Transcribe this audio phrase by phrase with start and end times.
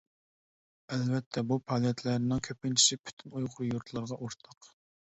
[0.95, 4.77] ئەلۋەتتە بۇ پائالىيەتلەرنىڭ كۆپىنچىسى پۈتۈن ئۇيغۇر يۇرتلىرىغا ئورتاق.